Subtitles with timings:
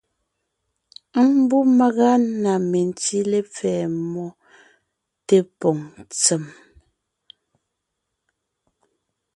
[1.33, 2.11] Mbú màga
[2.41, 4.25] na mentí lepfɛ́ mmó
[5.27, 6.43] tépòŋ ntsèm,